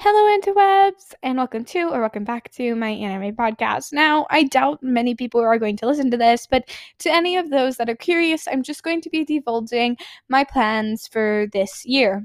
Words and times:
Hello, 0.00 0.38
interwebs, 0.38 1.12
and 1.24 1.38
welcome 1.38 1.64
to 1.64 1.88
or 1.88 2.00
welcome 2.00 2.22
back 2.22 2.52
to 2.52 2.76
my 2.76 2.90
anime 2.90 3.34
podcast. 3.34 3.92
Now, 3.92 4.28
I 4.30 4.44
doubt 4.44 4.80
many 4.80 5.16
people 5.16 5.40
are 5.40 5.58
going 5.58 5.76
to 5.78 5.88
listen 5.88 6.08
to 6.12 6.16
this, 6.16 6.46
but 6.46 6.68
to 7.00 7.10
any 7.12 7.36
of 7.36 7.50
those 7.50 7.78
that 7.78 7.90
are 7.90 7.96
curious, 7.96 8.46
I'm 8.46 8.62
just 8.62 8.84
going 8.84 9.00
to 9.00 9.10
be 9.10 9.24
divulging 9.24 9.96
my 10.28 10.44
plans 10.44 11.08
for 11.08 11.48
this 11.52 11.84
year. 11.84 12.24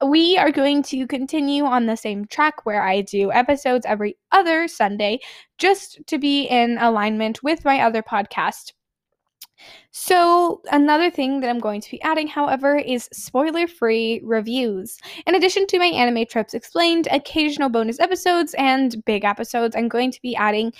We 0.00 0.38
are 0.38 0.52
going 0.52 0.84
to 0.84 1.08
continue 1.08 1.64
on 1.64 1.86
the 1.86 1.96
same 1.96 2.24
track 2.26 2.64
where 2.64 2.84
I 2.84 3.00
do 3.00 3.32
episodes 3.32 3.84
every 3.84 4.16
other 4.30 4.68
Sunday, 4.68 5.18
just 5.58 5.98
to 6.06 6.18
be 6.18 6.44
in 6.44 6.78
alignment 6.78 7.42
with 7.42 7.64
my 7.64 7.80
other 7.80 8.00
podcast. 8.00 8.74
So, 9.90 10.62
another 10.70 11.10
thing 11.10 11.40
that 11.40 11.50
I'm 11.50 11.58
going 11.58 11.80
to 11.80 11.90
be 11.90 12.02
adding, 12.02 12.28
however, 12.28 12.76
is 12.76 13.08
spoiler 13.12 13.66
free 13.66 14.20
reviews. 14.22 14.98
In 15.26 15.34
addition 15.34 15.66
to 15.68 15.78
my 15.78 15.86
anime 15.86 16.26
trips 16.26 16.54
explained, 16.54 17.08
occasional 17.10 17.68
bonus 17.68 17.98
episodes, 17.98 18.54
and 18.58 19.02
big 19.04 19.24
episodes, 19.24 19.74
I'm 19.74 19.88
going 19.88 20.10
to 20.12 20.22
be 20.22 20.36
adding 20.36 20.72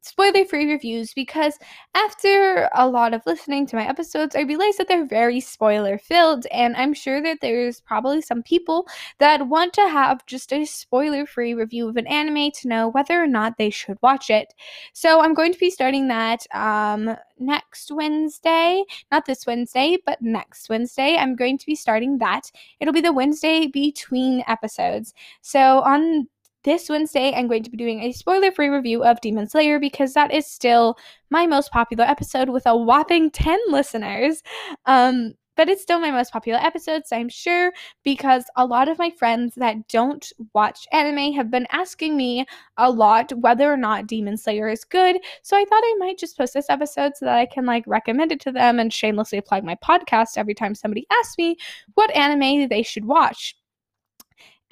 spoiler 0.00 0.44
free 0.44 0.70
reviews 0.70 1.12
because 1.14 1.58
after 1.94 2.68
a 2.74 2.88
lot 2.88 3.14
of 3.14 3.22
listening 3.26 3.66
to 3.66 3.76
my 3.76 3.86
episodes, 3.86 4.34
I 4.34 4.40
realized 4.42 4.78
that 4.78 4.88
they're 4.88 5.06
very 5.06 5.40
spoiler 5.40 5.98
filled, 5.98 6.46
and 6.52 6.76
I'm 6.76 6.94
sure 6.94 7.22
that 7.22 7.38
there's 7.40 7.80
probably 7.80 8.22
some 8.22 8.42
people 8.42 8.86
that 9.18 9.48
want 9.48 9.72
to 9.74 9.88
have 9.88 10.24
just 10.26 10.52
a 10.52 10.64
spoiler 10.64 11.26
free 11.26 11.54
review 11.54 11.88
of 11.88 11.96
an 11.96 12.06
anime 12.06 12.50
to 12.52 12.68
know 12.68 12.88
whether 12.88 13.22
or 13.22 13.26
not 13.26 13.58
they 13.58 13.70
should 13.70 13.98
watch 14.02 14.30
it. 14.30 14.54
So 14.92 15.20
I'm 15.20 15.34
going 15.34 15.52
to 15.52 15.58
be 15.58 15.70
starting 15.70 16.08
that 16.08 16.46
um, 16.54 17.16
next 17.38 17.90
Wednesday, 17.92 18.84
not 19.10 19.26
this 19.26 19.46
Wednesday, 19.46 19.98
but 20.04 20.22
next 20.22 20.68
Wednesday. 20.68 21.16
I'm 21.16 21.36
going 21.36 21.58
to 21.58 21.66
be 21.66 21.74
starting 21.74 22.18
that. 22.18 22.50
It'll 22.80 22.94
be 22.94 23.00
the 23.00 23.12
Wednesday 23.12 23.66
between 23.66 24.44
episodes. 24.46 25.14
So 25.40 25.80
on 25.80 26.28
this 26.64 26.88
Wednesday, 26.88 27.32
I'm 27.34 27.48
going 27.48 27.62
to 27.62 27.70
be 27.70 27.76
doing 27.76 28.00
a 28.00 28.12
spoiler 28.12 28.52
free 28.52 28.68
review 28.68 29.04
of 29.04 29.20
Demon 29.20 29.48
Slayer 29.48 29.78
because 29.78 30.14
that 30.14 30.32
is 30.32 30.46
still 30.46 30.96
my 31.30 31.46
most 31.46 31.72
popular 31.72 32.04
episode 32.04 32.48
with 32.48 32.66
a 32.66 32.76
whopping 32.76 33.30
10 33.30 33.58
listeners. 33.68 34.42
Um, 34.86 35.34
but 35.54 35.68
it's 35.68 35.82
still 35.82 36.00
my 36.00 36.10
most 36.10 36.32
popular 36.32 36.58
episode, 36.58 37.06
so 37.06 37.14
I'm 37.14 37.28
sure 37.28 37.72
because 38.04 38.44
a 38.56 38.64
lot 38.64 38.88
of 38.88 38.98
my 38.98 39.10
friends 39.10 39.54
that 39.56 39.86
don't 39.88 40.32
watch 40.54 40.86
anime 40.92 41.34
have 41.34 41.50
been 41.50 41.66
asking 41.70 42.16
me 42.16 42.46
a 42.78 42.90
lot 42.90 43.32
whether 43.34 43.70
or 43.70 43.76
not 43.76 44.06
Demon 44.06 44.38
Slayer 44.38 44.68
is 44.70 44.84
good. 44.84 45.18
So 45.42 45.56
I 45.56 45.64
thought 45.66 45.82
I 45.84 45.96
might 45.98 46.18
just 46.18 46.38
post 46.38 46.54
this 46.54 46.70
episode 46.70 47.16
so 47.16 47.26
that 47.26 47.36
I 47.36 47.46
can 47.46 47.66
like 47.66 47.84
recommend 47.86 48.32
it 48.32 48.40
to 48.40 48.52
them 48.52 48.78
and 48.78 48.92
shamelessly 48.92 49.40
plug 49.42 49.62
my 49.62 49.76
podcast 49.76 50.38
every 50.38 50.54
time 50.54 50.74
somebody 50.74 51.06
asks 51.12 51.36
me 51.36 51.56
what 51.94 52.14
anime 52.16 52.68
they 52.68 52.82
should 52.82 53.04
watch 53.04 53.54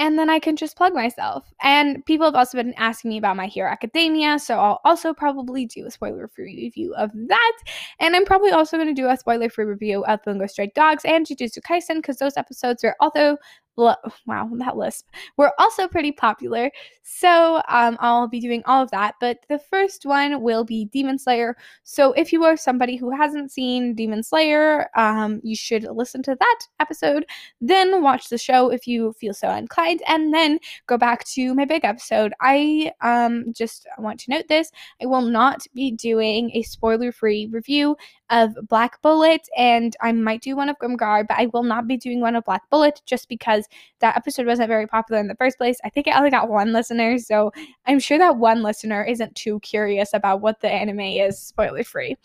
and 0.00 0.18
then 0.18 0.30
I 0.30 0.38
can 0.38 0.56
just 0.56 0.76
plug 0.76 0.94
myself. 0.94 1.52
And 1.60 2.04
people 2.06 2.24
have 2.24 2.34
also 2.34 2.56
been 2.56 2.72
asking 2.78 3.10
me 3.10 3.18
about 3.18 3.36
My 3.36 3.46
Hero 3.46 3.70
Academia, 3.70 4.38
so 4.38 4.58
I'll 4.58 4.80
also 4.82 5.12
probably 5.12 5.66
do 5.66 5.86
a 5.86 5.90
spoiler 5.90 6.26
free 6.26 6.56
review 6.56 6.94
of 6.94 7.10
that. 7.28 7.58
And 8.00 8.16
I'm 8.16 8.24
probably 8.24 8.50
also 8.50 8.78
going 8.78 8.88
to 8.88 8.94
do 8.94 9.08
a 9.08 9.16
spoiler 9.16 9.50
free 9.50 9.66
review 9.66 10.02
of 10.06 10.20
Bungo 10.24 10.46
Stray 10.46 10.72
Dogs 10.74 11.04
and 11.04 11.26
Jujutsu 11.26 11.58
Kaisen 11.60 11.96
because 11.96 12.16
those 12.16 12.38
episodes 12.38 12.82
are 12.82 12.96
also 12.98 13.36
wow, 13.76 14.50
that 14.54 14.76
lisp. 14.76 15.08
We're 15.36 15.52
also 15.58 15.88
pretty 15.88 16.12
popular. 16.12 16.70
So 17.02 17.62
um, 17.68 17.96
I'll 18.00 18.28
be 18.28 18.40
doing 18.40 18.62
all 18.66 18.82
of 18.82 18.90
that. 18.90 19.14
But 19.20 19.38
the 19.48 19.58
first 19.58 20.04
one 20.04 20.42
will 20.42 20.64
be 20.64 20.86
Demon 20.86 21.18
Slayer. 21.18 21.56
So 21.82 22.12
if 22.12 22.32
you 22.32 22.44
are 22.44 22.56
somebody 22.56 22.96
who 22.96 23.10
hasn't 23.10 23.50
seen 23.50 23.94
Demon 23.94 24.22
Slayer, 24.22 24.88
um, 24.96 25.40
you 25.42 25.56
should 25.56 25.84
listen 25.84 26.22
to 26.24 26.36
that 26.38 26.60
episode, 26.80 27.24
then 27.60 28.02
watch 28.02 28.28
the 28.28 28.38
show 28.38 28.70
if 28.70 28.86
you 28.86 29.12
feel 29.14 29.34
so 29.34 29.50
inclined, 29.50 30.02
and 30.06 30.32
then 30.32 30.58
go 30.86 30.98
back 30.98 31.24
to 31.24 31.54
my 31.54 31.64
big 31.64 31.84
episode. 31.84 32.32
I 32.40 32.92
um, 33.00 33.52
just 33.52 33.86
want 33.98 34.20
to 34.20 34.30
note 34.30 34.48
this 34.48 34.70
I 35.02 35.06
will 35.06 35.22
not 35.22 35.66
be 35.74 35.90
doing 35.92 36.50
a 36.54 36.62
spoiler 36.62 37.12
free 37.12 37.48
review 37.50 37.96
of 38.30 38.56
Black 38.68 39.02
Bullet, 39.02 39.48
and 39.56 39.96
I 40.00 40.12
might 40.12 40.40
do 40.40 40.56
one 40.56 40.68
of 40.68 40.78
Grimgar, 40.78 41.26
but 41.26 41.36
I 41.38 41.46
will 41.46 41.64
not 41.64 41.86
be 41.86 41.96
doing 41.96 42.20
one 42.20 42.36
of 42.36 42.44
Black 42.44 42.68
Bullet 42.70 43.02
just 43.04 43.28
because 43.28 43.68
that 43.98 44.16
episode 44.16 44.46
wasn't 44.46 44.68
very 44.68 44.86
popular 44.86 45.20
in 45.20 45.26
the 45.28 45.34
first 45.34 45.58
place. 45.58 45.78
I 45.84 45.90
think 45.90 46.08
I 46.08 46.16
only 46.16 46.30
got 46.30 46.48
one 46.48 46.72
listener, 46.72 47.18
so 47.18 47.52
I'm 47.86 47.98
sure 47.98 48.18
that 48.18 48.36
one 48.36 48.62
listener 48.62 49.02
isn't 49.02 49.34
too 49.34 49.58
curious 49.60 50.14
about 50.14 50.40
what 50.40 50.60
the 50.60 50.70
anime 50.70 51.00
is, 51.00 51.38
spoiler 51.38 51.84
free. 51.84 52.16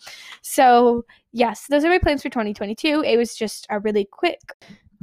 So, 0.42 1.04
yes, 1.32 1.66
those 1.68 1.84
are 1.84 1.90
my 1.90 1.98
plans 1.98 2.22
for 2.22 2.28
2022. 2.28 3.02
It 3.04 3.16
was 3.16 3.34
just 3.34 3.66
a 3.68 3.80
really 3.80 4.04
quick. 4.04 4.40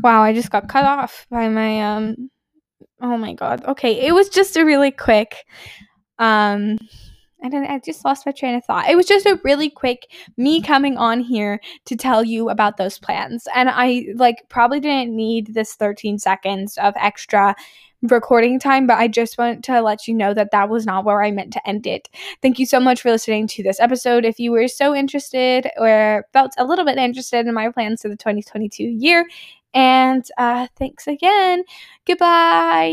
Wow, 0.02 0.24
I 0.24 0.34
just 0.34 0.52
got 0.52 0.70
cut 0.70 0.86
off 0.86 1.28
by 1.30 1.50
my 1.50 1.82
um 1.82 2.30
oh 3.02 3.18
my 3.18 3.34
god. 3.34 3.64
Okay, 3.66 4.08
it 4.08 4.14
was 4.14 4.30
just 4.30 4.58
a 4.58 4.66
really 4.66 4.92
quick 4.92 5.46
um 6.20 6.78
and 7.44 7.56
I 7.56 7.80
just 7.80 8.06
lost 8.06 8.26
my 8.26 8.32
train 8.32 8.56
of 8.56 8.64
thought. 8.64 8.90
It 8.90 8.96
was 8.96 9.06
just 9.06 9.26
a 9.26 9.40
really 9.44 9.70
quick 9.70 10.08
me 10.38 10.62
coming 10.62 10.98
on 10.98 11.20
here 11.20 11.60
to 11.86 11.96
tell 11.96 12.24
you 12.24 12.50
about 12.50 12.78
those 12.78 12.98
plans. 12.98 13.48
And 13.54 13.70
I 13.70 14.08
like 14.16 14.44
probably 14.50 14.80
didn't 14.80 15.16
need 15.16 15.54
this 15.54 15.76
13 15.76 16.20
seconds 16.20 16.78
of 16.78 16.94
extra 16.98 17.56
recording 18.04 18.60
time, 18.60 18.86
but 18.88 18.98
I 18.98 19.08
just 19.08 19.38
want 19.38 19.64
to 19.66 19.82
let 19.82 20.08
you 20.08 20.14
know 20.14 20.34
that 20.34 20.52
that 20.52 20.70
was 20.70 20.86
not 20.86 21.06
where 21.06 21.24
I 21.24 21.32
meant 21.32 21.54
to 21.54 21.68
end 21.68 21.88
it. 21.88 22.10
Thank 22.42 22.60
you 22.60 22.66
so 22.66 22.80
much 22.80 23.02
for 23.02 23.12
listening 23.12 23.48
to 23.48 23.64
this 23.64 23.80
episode. 23.80 24.26
If 24.26 24.40
you 24.40 24.52
were 24.52 24.68
so 24.68 24.94
interested 24.94 25.70
or 25.78 26.26
felt 26.34 26.54
a 26.58 26.66
little 26.66 26.86
bit 26.86 26.98
interested 26.98 27.48
in 27.48 27.54
my 27.54 27.70
plans 27.70 28.02
for 28.02 28.10
the 28.10 28.18
2022 28.18 28.84
year, 28.84 29.26
and 29.74 30.24
uh, 30.38 30.68
thanks 30.78 31.08
again. 31.08 31.64
Goodbye. 32.06 32.92